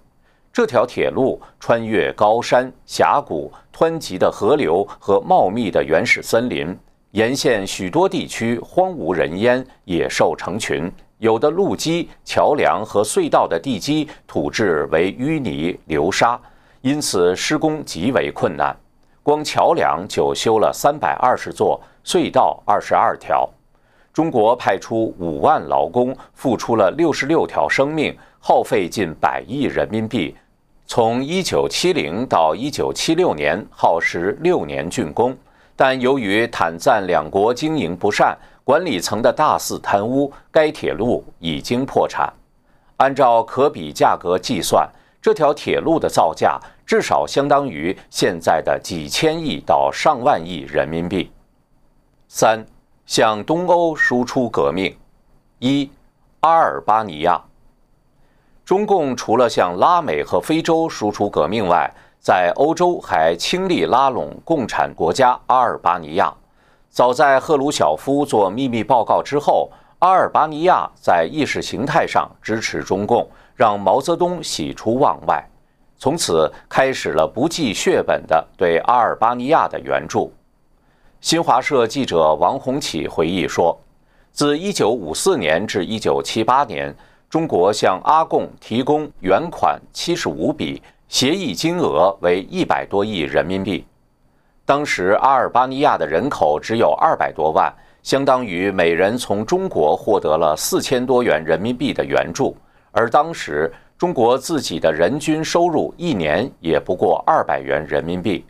[0.52, 6.78] 这条铁路穿越高山峡谷、湍急的河流和茂密的原始森林，
[7.18, 10.88] 沿线许多地区荒无人烟，野兽成群。
[11.18, 16.40] 有的路基、桥梁和隧道的地基土质为淤泥流沙，
[16.80, 18.72] 因此施工极为困难。
[19.24, 23.50] 光桥梁就修了三百二十座，隧道二十二条。
[24.12, 30.36] 中国派出五万劳工，付出了六十六条生命，耗费近百亿人民币。
[30.86, 35.36] 从一九七零到一九七六年，耗时六年竣工。
[35.80, 42.28] 但由于坦赞两国经营不善，管理层的大肆贪污，该铁路已经破产。
[42.96, 44.90] 按照可比价格计算。
[45.22, 51.30] 这条铁路的造价至少相当于现在的几千亿到上万亿人民币。
[52.28, 52.64] 三，
[53.06, 54.96] 向东欧输出革命。
[55.60, 55.88] 一，
[56.40, 57.40] 阿尔巴尼亚。
[58.64, 66.32] 中共除了向拉美和非洲输出革命外，在欧洲还倾力拉拢共产国家阿尔巴尼亚。
[66.90, 73.28] 早在赫鲁晓夫做秘密报告之后，阿尔巴尼亚在意识形态上支持中共。
[73.58, 75.44] 让毛泽东喜出望外，
[75.98, 80.32] 从此开始了不计血本的对阿尔巴尼亚的援助。
[81.20, 83.76] 新华社记者王洪启回忆说，
[84.30, 86.94] 自1954年至1978年，
[87.28, 93.86] 中国向阿贡提供原款75笔，协议金额为一百多亿人民币。
[94.66, 102.54] 当时阿尔巴尼亚的人口只有二百多万，相当于每人从中国获得了四千多元人民币的援助。
[102.92, 108.44] 而当时中国自己的人均收入一年也不过二百元人民币，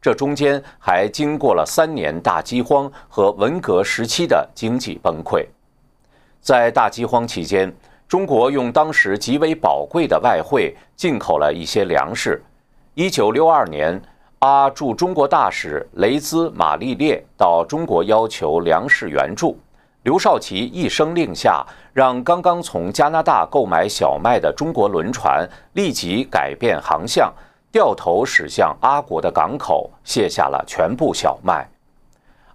[0.00, 5.44] 这中间还经过了三年大饥荒和文革时期的经济崩溃。
[6.40, 7.74] 在大饥荒期间，
[8.08, 12.40] 中国用当时极为宝贵的外汇进口了一些粮食。
[12.94, 14.00] 一九六二年，
[14.38, 19.58] 阿驻中国大使雷兹玛丽列到中国要求粮食援助。
[20.04, 27.32] 刘少奇一声令下，让刚刚从加拿大购买小麦的中国轮船立即改变航向，
[27.72, 31.68] 掉头驶向阿国的港口，卸下了全部小麦。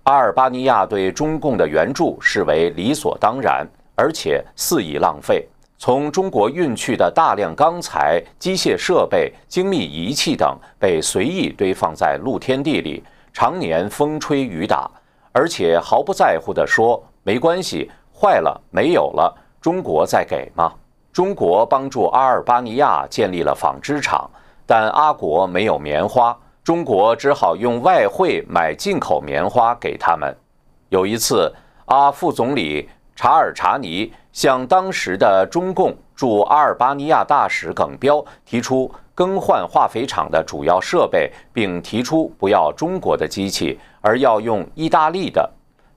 [0.03, 3.67] 阿尔巴尼亚对中共的援助视为理所当然，
[4.01, 5.47] 而且肆意浪费。
[5.77, 14.89] 从中国运去的大量钢材、机械设备、精密仪器等，被随意堆放在露天地里，常年风吹雨打，
[15.31, 16.99] 而且毫不在乎地说。
[17.21, 20.73] 没关系，坏了没有了，中国在给吗？
[21.13, 24.27] 中国帮助阿尔巴尼亚建立了纺织厂，
[24.65, 30.35] 但阿国没有棉花，中国只好用外汇买进口棉花给他们。
[30.89, 31.53] 有一次，
[31.85, 32.89] 阿副总理
[33.23, 45.47] 查尔查尼向当时的中共驻阿尔巴尼亚大使耿彪提出更换化肥厂的主要设备，并提出不要中国的机器，而要用意大利的。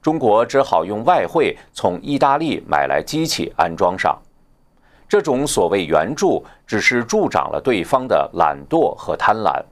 [0.02, 4.14] 中国只好用外汇从意大利买来机器安装上。
[5.08, 9.62] 这种所谓援助，只是助长了对方的懒惰和贪婪。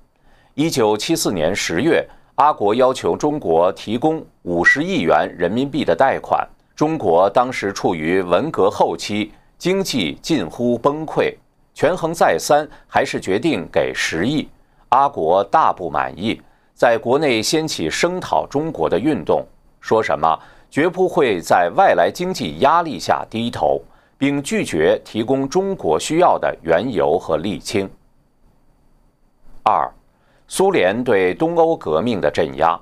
[0.54, 2.02] 一九七四年十月，
[2.36, 6.48] 阿国要求中国提供五十亿元人民币的贷款。
[6.74, 11.34] 中国当时处于文革后期，经济近乎崩溃，
[11.74, 14.48] 权衡再三，还是决定给十亿。
[14.88, 16.40] 阿国大不满意，
[16.74, 19.44] 在国内掀起声讨中国的运动。
[19.80, 20.38] 说什么
[20.70, 23.80] 绝不会在外来经济压力下低头，
[24.16, 27.88] 并拒绝提供中国需要的原油和沥青。
[29.62, 29.90] 二，
[30.48, 32.80] 苏联对东欧革命的镇压。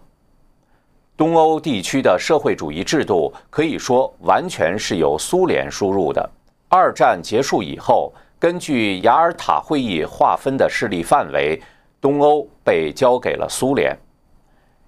[1.21, 6.31] 东欧地区的社会主义制度可以说完全是由苏联输入的。
[6.67, 11.61] 二战结束以后，根据雅尔塔会议划分的势力范围，
[12.01, 13.95] 东欧被交给了苏联。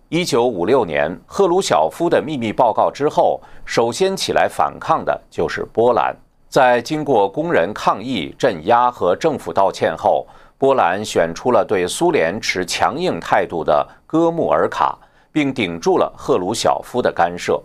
[0.09, 6.17] 一九五六年赫鲁晓夫的秘密报告之后，首先起来反抗的就是波兰。
[6.49, 14.99] 在经过工人抗议、镇压和政府道歉后，波兰选出了对苏联持强硬态度的戈穆尔卡，
[15.33, 17.61] 并顶住了赫鲁晓夫的干涉。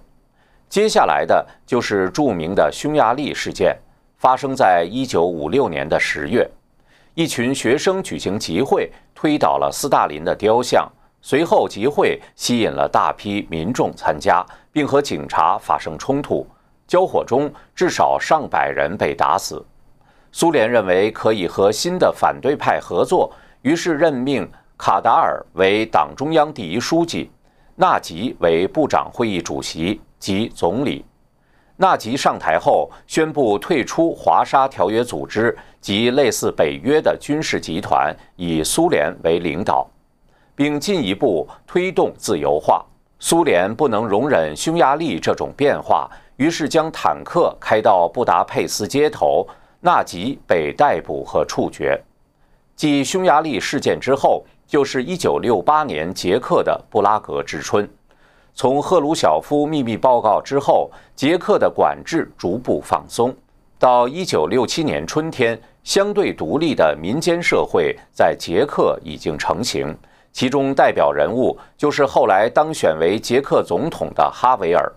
[0.69, 3.77] 接下来的就是著名的匈牙利事件，
[4.17, 6.49] 发生在一九五六年的十月，
[7.13, 10.89] 一群学生举行集会，推倒了斯大林的雕像。
[11.21, 16.47] 随后，集会吸引了大批民众参加，并和警察发生冲突。
[16.87, 19.65] 交火中，至少上百人被打死。
[20.31, 27.29] 苏联认为可以和新的反对派合作，于是任命卡达尔为党中央第一书记，
[27.79, 31.05] 纳吉为部长会议主席及总理。
[31.75, 39.87] 纳吉上台后，宣布退出华沙条约组织及类似北约的军事集团，以苏联为领导。
[40.55, 42.83] 并进一步推动自由化。
[43.19, 49.47] 苏联不能容忍匈牙利这种变化，于是将坦克开到布达佩斯街头。
[49.79, 51.95] 纳吉被逮捕和处决。
[52.75, 57.89] 继匈牙利事件之后，就是1968年捷克的布拉格之春。
[58.53, 63.33] 从赫鲁晓夫秘密报告之后，捷克的管制逐步放松。
[63.79, 69.95] 到1967年春天，相对独立的民间社会在捷克已经成型。
[70.33, 74.91] 其中代表人物就是后来当选为捷克总统的哈维尔。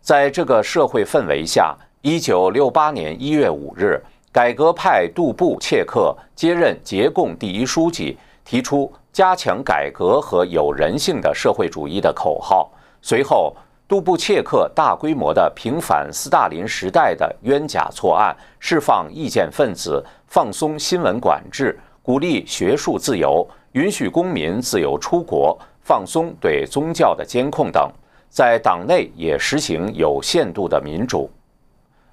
[0.00, 12.70] 在这个社会氛围下，一九六八年一月五日，改革派杜布切克接任捷共第一书记，提出加强改革和有人性的社会主义的口号。
[13.02, 13.54] 随后，
[13.88, 23.46] 杜布切克大规模地平反斯大林时代的冤假错案，释放意见分子，放松新闻管制，鼓励学术自由。
[23.72, 27.90] 允许公民自由出国，放松对宗教的监控等，
[28.30, 31.30] 在党内也实行有限度的民主。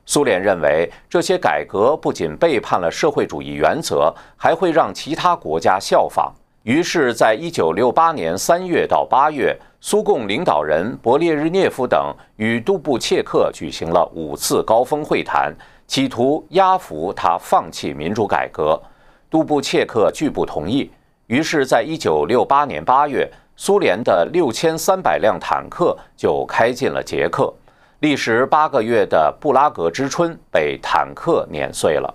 [0.06, 6.34] 苏联认为这些改革不仅背叛了社会主义原则，还会让其他国家效仿。
[6.64, 15.54] 于是，在一九六八年三月到八月，苏共领导人勃列日涅夫等与杜布切克举行了五次高峰会谈，
[15.88, 18.82] 企图压服他放弃民主改革。
[19.30, 20.90] 杜布切克拒不同意。
[21.28, 27.54] 于是，在一九六八年八月，苏联的六千三百辆坦克就开进了捷克。
[28.04, 32.14] 历时八个月的布拉格之春被坦克碾碎了。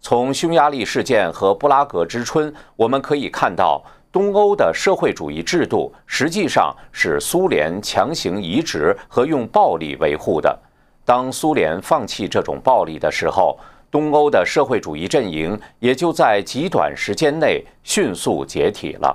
[0.00, 10.58] 从匈牙利事件和布拉格之春，我们可以看到，东欧的社会主义制度实际上是苏联强行移植和用暴力维护的。
[11.04, 13.58] 当苏联放弃这种暴力的时候，
[13.90, 19.14] 东欧的社会主义阵营也就在极短时间内迅速解体了。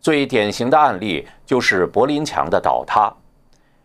[0.00, 3.08] 最典型的案例就是柏林墙的倒塌。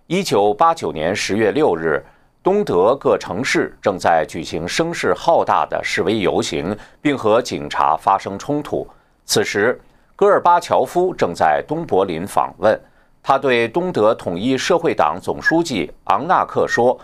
[0.08, 2.04] 一九八九年十月六日。
[2.44, 8.88] 东德各城市正在举行声势浩大的示威游行，并和警察发生冲突。
[9.26, 9.82] 此时，
[10.16, 12.80] 戈尔巴乔夫正在东柏林访问。
[13.24, 16.96] 他对东德统一社会党总书记昂纳克说：“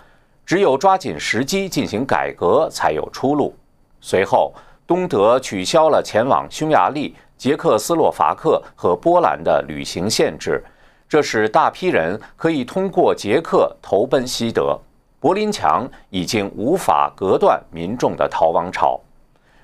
[0.45, 3.55] 只有抓紧时机进行改革，才有出路。”
[3.99, 4.53] 随后，
[4.85, 10.63] 东德取消了前往匈牙利、捷克斯洛伐克和波兰的旅行限制，
[11.11, 14.79] 这使大批人可以通过捷克投奔西德。
[15.19, 18.97] 柏林墙已经无法隔断民众的逃亡潮。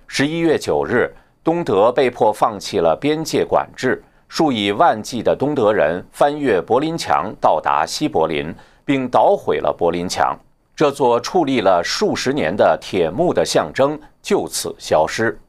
[0.08, 1.10] 十一月九日，
[1.46, 10.38] 东德被迫放弃了边界管制，数以万计的东德人翻越柏林墙到达西柏林，并捣毁了柏林墙。
[10.76, 15.40] 这座矗立了数十年的铁幕的象征就此消失。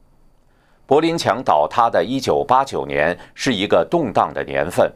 [0.85, 4.89] 柏林墙倒塌的一九八九年是一个动荡的年份。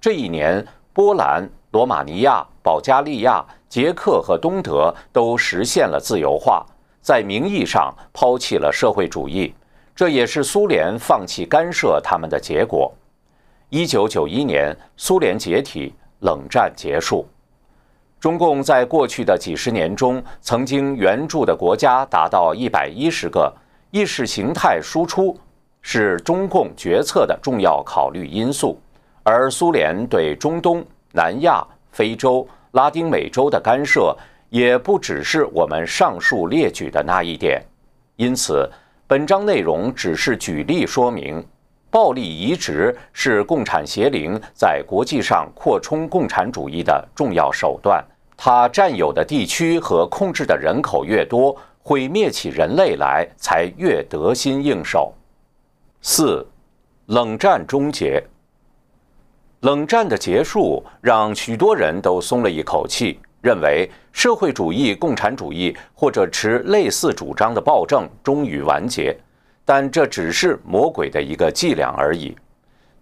[0.00, 3.44] 这一年，波兰、罗马尼亚、保加利亚。
[3.68, 6.66] 捷克和东德都实现了自由化，
[7.00, 9.54] 在名义上抛弃了社会主义，
[9.94, 12.92] 这也是苏联放弃干涉他们的结果。
[13.68, 17.24] 一九九一年，苏联解体，冷战结束。
[18.18, 23.54] 中共在过去的几十年中，曾经援助的国家达到一百一十个。
[23.92, 25.38] 意识形态输出
[25.80, 28.76] 是中共决策的重要考虑因素，
[29.22, 32.46] 而苏联对中东、南亚、非洲。
[32.72, 34.16] 拉丁美洲的干涉
[34.48, 37.60] 也不只是我们上述列举的那一点，
[38.14, 38.70] 因此，
[39.08, 41.44] 本章内容只是举例说明，
[41.90, 48.04] 暴力移植是共产邪灵在国际上扩充共产主义的重要手段。
[48.36, 55.12] 它占有的地区和控制的人口越多，毁灭起人类来才越得心应手。
[56.02, 56.46] 四，
[57.06, 58.22] 冷战终结。
[59.60, 69.14] 冷战的结束让许多人都松了一口气，认为社会主义、共产主义或者持类似主张的暴政终于完结。
[69.66, 72.34] 但这只是魔鬼的一个伎俩而已。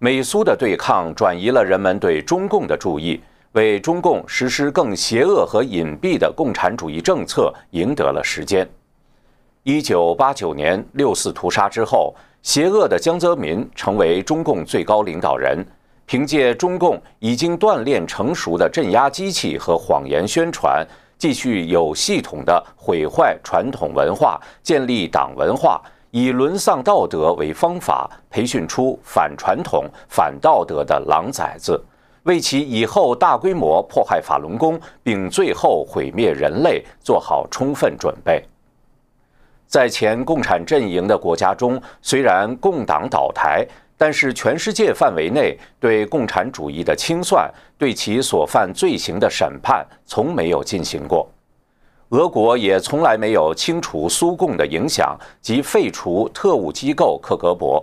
[0.00, 3.20] 美苏的对抗转移了人们对中共的注意，
[3.52, 8.68] 为中共实施更邪恶和隐蔽的共产主义政策赢得了时间。
[9.62, 15.64] 一九八九年六四屠杀之后，邪恶的江泽民成为中共最高领导人。
[16.08, 20.82] 凭借中共已经锻炼成熟的镇压机器和谎言宣传，
[21.18, 25.78] 继续有系统的毁坏传统文化，建立党文化，
[26.10, 31.78] 以沦丧道德为方法，培训出反传统、反道德的狼崽子，
[32.22, 38.42] 为其以后大规模迫害法轮功，并最后毁灭人类做好充分准备。
[39.66, 43.68] 在前共产阵营的国家中，虽然共党倒台。
[44.00, 51.28] 但是，全世界范围内对共产主义的清算、对其所犯罪行的审判，从没有进行过。
[52.10, 57.82] 俄国也从来没有清除苏共的影响及废除特务机构克格勃。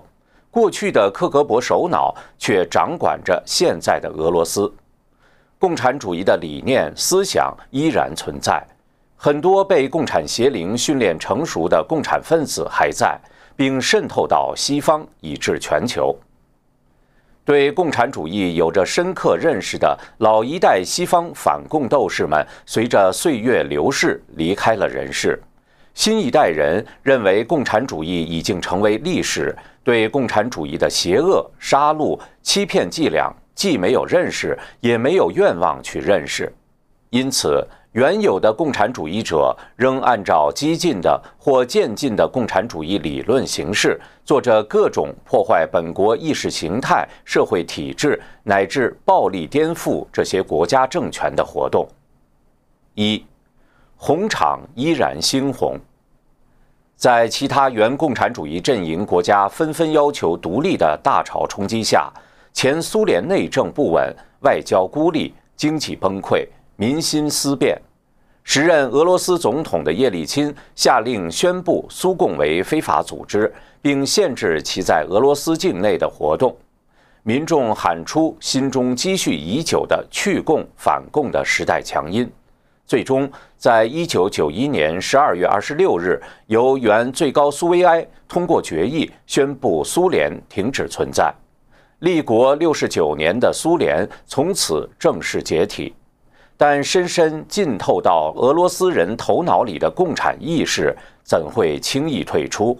[0.49, 4.73] 过去的克格勃首脑却掌管着现在的俄罗斯。
[5.59, 8.65] 共产主义的理念、思想依然存在，
[9.17, 13.19] 很多被共产邪灵训练成熟的共产分子还在。
[13.55, 16.15] 并渗透到西方，以至全球。
[17.43, 25.39] 对共产主义有着深刻认识的老一代西方反共斗士们，随着岁月流逝离开了人世。
[25.93, 36.51] 新一代人认为共产主义已经成为历史，对共产主义的邪恶、杀戮、欺骗伎俩，既没有认识，也没有愿望去认识，
[37.11, 37.65] 因此。
[37.95, 51.87] 原有的共产主义者仍按照激进的或渐进的共产主义理论形式，做着各种破坏本国意识形态、社会体制乃至暴力颠覆这些国家政权的活动。
[52.95, 53.25] 一，
[53.95, 55.79] 红场依然猩红。
[56.97, 62.11] 在其他原共产主义阵营国家纷纷要求独立的大潮冲击下，
[62.51, 66.45] 前苏联内政不稳，外交孤立，经济崩溃。
[66.77, 67.81] 民心思变，
[68.47, 76.55] 时任俄罗斯总统的叶利钦下令宣布苏共为非法组织，并限制其在俄罗斯境内的活动。
[77.23, 82.31] 民众喊出心中积蓄已久的去共反共的时代强音。
[82.85, 83.27] 最终
[83.57, 91.33] 在一九九一年十二月二十六日，由原最高苏维埃通过决议宣布苏联停止存在。
[91.99, 95.95] 立国六十九年的苏联从此正式解体。
[96.57, 102.77] 但深深浸透到俄罗斯人头脑里的共产意识，怎会轻易退出？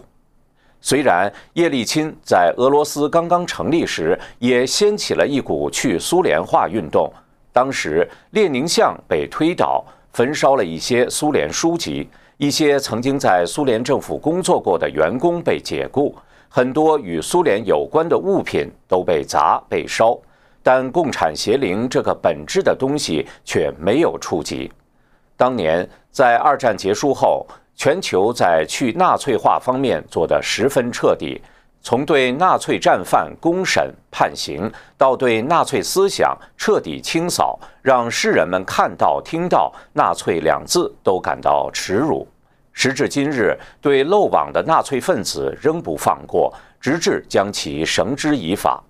[0.80, 7.12] 虽然叶利钦在俄罗斯刚刚成立时，也掀起了一股去苏联化运动。
[7.52, 16.14] 当时，列宁像被推倒，焚烧了一些苏联书籍，一些曾经在苏联政府工作过的员工被解雇，
[16.48, 20.16] 很多与苏联有关的物品都被砸被烧。
[20.66, 24.68] 但共产邪灵这个本质的东西却没有触及。
[25.36, 27.46] 当年在二战结束后，
[27.76, 31.40] 全球在去纳粹化方面做得十分彻底，
[31.80, 42.26] 从对纳粹战犯公审判刑，到对纳粹思想彻底清扫，让世人们看到、听到“纳粹”两字都感到耻辱。
[42.72, 48.82] 时至今日，对漏网的纳粹分子仍不放过，直至将其绳之以法。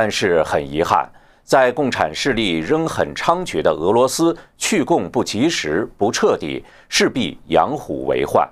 [0.00, 1.10] 但是很遗憾，
[1.42, 8.48] 在共产势力仍很猖獗的俄罗斯，去共不及时、不彻底，势必养虎为患。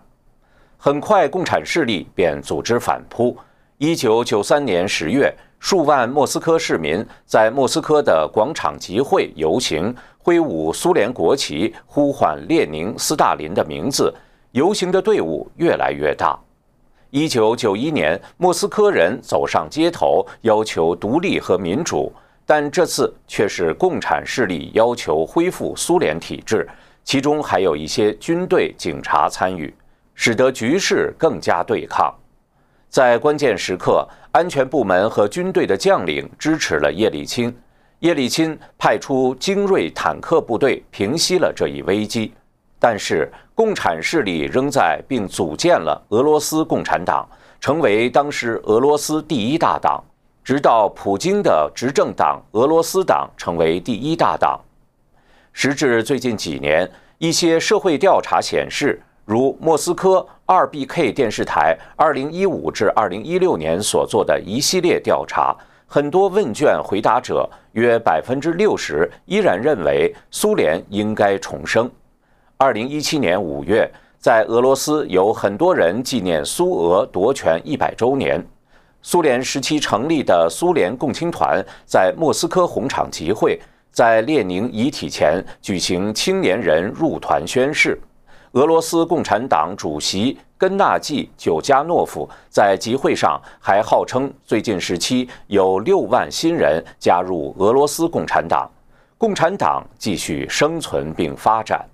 [0.77, 3.39] 很快，共产势力便组织反扑。
[3.79, 14.13] 一九九三年十月，数万莫斯科市民在莫斯科的广场集会游行，挥舞苏联国旗，呼唤列宁、斯大林的名字。
[14.51, 16.37] 游行的队伍越来越大。
[17.17, 22.13] 一九九一年，莫斯科人走上街头，要求独立和民主，
[22.45, 26.69] 但这次却是共产势力要求恢复苏联体制，
[27.05, 29.75] 其中还有一些军队、警察参与，
[30.15, 32.15] 使得局势更加对抗。
[32.91, 37.51] 在关键时刻，安全部门和军队的将领支持了叶利钦，
[38.01, 42.35] 叶利钦派出精锐坦克部队平息了这一危机。
[42.89, 47.29] 但是，共产势力仍在，并组建了俄罗斯共产党，
[47.59, 50.01] 成为当时俄罗斯第一大党。
[50.45, 54.61] 直到普京的执政党俄罗斯党成为第一大党。
[55.53, 65.53] 时至最近几年，一些社会调查显示，如莫斯科二 BK 电视台2015至2016年所做的一系列调查，
[65.89, 71.91] 很多问卷回答者约百分之六十依然认为苏联应该重生。
[72.59, 73.87] 二零一七年五月，
[74.19, 78.43] 在俄罗斯有很多人纪念苏俄夺权一百周年。
[79.03, 88.01] 苏联时期成立的苏联共青团在莫斯科红场集会，在列宁遗体前举行青年人入团宣誓。
[88.53, 98.67] 俄罗斯共产党主席根纳季·久加诺夫在集会上还号称，最近时期有六万新人加入俄罗斯共产党，
[99.19, 101.87] 共产党继续生存并发展。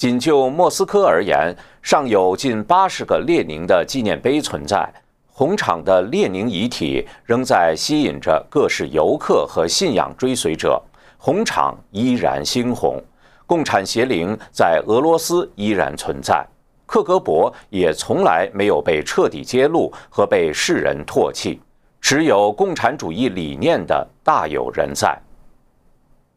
[0.00, 4.90] 仅就莫斯科而言，尚有近八十个列宁的纪念碑存在。
[5.26, 10.82] 红场的列宁遗体仍在吸引着各式游客和信仰追随者，
[11.18, 12.98] 红场依然猩红。
[13.46, 16.42] 共产邪灵在俄罗斯依然存在，
[16.86, 21.60] 克格勃也从来没有被彻底揭露和被世人唾弃。
[22.00, 25.14] 持有共产主义理念的大有人在。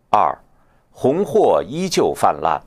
[0.10, 0.38] 二，
[0.92, 2.62] 红货依旧泛滥。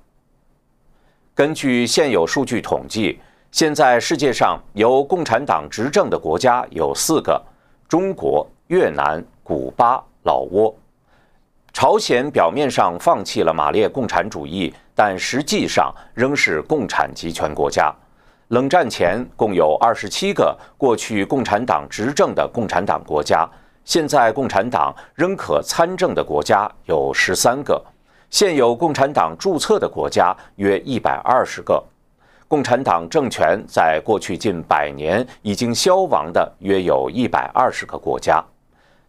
[1.37, 3.21] 根据现有数据统计，
[3.51, 7.39] 现在世界上由共产党执政的国家有四个：
[7.87, 10.75] 中国、越南、古巴、老挝。
[11.75, 17.95] 朝鲜表面上放弃了马列共产主义，但实际上仍是共产集权国家。
[18.49, 23.47] 冷战前共有二十七个过去共产党执政的共产党国家，
[23.85, 27.85] 现在共产党仍可参政的国家有十三个。
[28.31, 31.83] 现有共产党注册的国家约一百二十个，
[32.49, 38.45] 共产党政权在过去近百年已经消亡的约有一百二十个国家。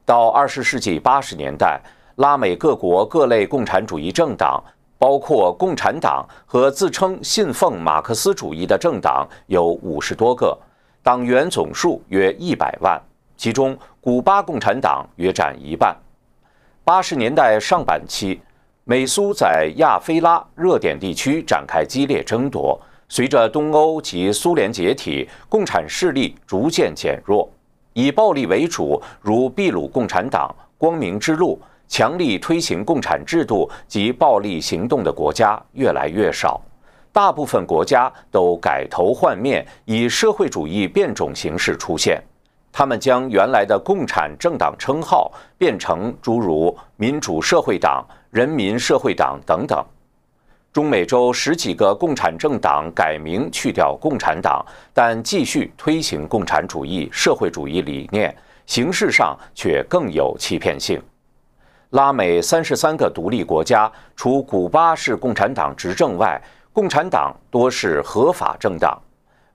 [0.05, 1.82] 到二十世纪八十年代，
[2.15, 4.63] 拉美各国各类共产主义政党，
[4.97, 10.57] 包括共产党和自称信奉马克思主义的政党有五十多个，
[11.03, 13.01] 党员总数约一百万，
[13.36, 15.93] 其中古巴共产党约占一半。
[16.86, 18.39] 八十年代上半期。
[18.90, 22.80] 美苏在亚非拉热点地区展开激烈争夺。
[23.10, 27.50] 随着东欧及苏联解体，共产势力逐渐减弱，
[27.92, 31.60] 以暴力为主，如秘鲁共产党、光明之路，
[31.90, 36.62] 强力推行共产制度及暴力行动的国家越来越少。
[37.12, 42.24] 大部分国家都改头换面，以社会主义变种形式出现。
[42.72, 48.06] 他们将原来的共产政党称号变成诸如民主社会党。
[48.38, 49.84] 人民社会党等等，
[50.72, 54.64] 中美洲十几个共产政党改名去掉“共产党”，
[54.94, 58.32] 但继续推行共产主义、社会主义理念，
[58.68, 61.02] 形式上却更有欺骗性。
[61.90, 66.40] 拉美三十三个独立国家，除古巴是共产党执政外，
[66.72, 69.02] 共产党多是合法政党。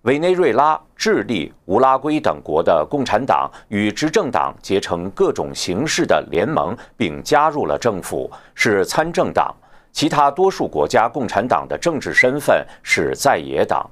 [0.02, 9.54] 委内瑞拉、智利、乌拉圭等国的共产党与执政党结成各种形式的联盟，并加入了政府，是参政党。
[9.92, 13.88] 其他多数国家共产党的政治身份是在野党。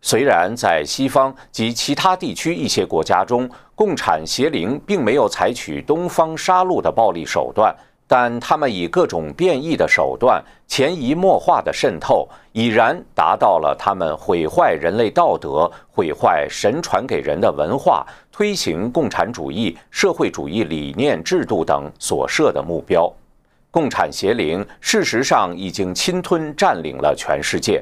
[0.00, 7.74] 虽然在西方及其他地区一些国家中，共产邪灵并没有采取东方杀戮的暴力手段，
[8.12, 23.08] 但他们以各种变异的手段、潜移默化的渗透，已然达到了他们毁坏人类道德、毁坏神传给人的文化、推行共产主义、社会主义理念、制度等所设的目标。
[23.70, 27.80] 共产邪灵事实上已经侵吞占领了全世界，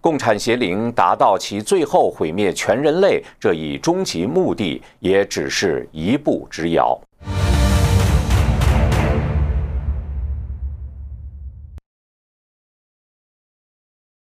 [0.00, 7.00] 共产邪灵达到其最后毁灭全人类这一终极目的，也只是一步之遥。